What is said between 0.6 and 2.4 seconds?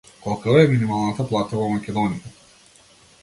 е минималната плата во Македонија?